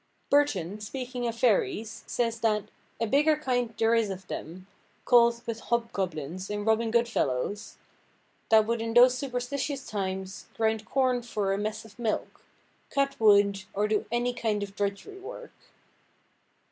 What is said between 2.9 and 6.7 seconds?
"a bigger kind there is of them, called with Hob–goblins, and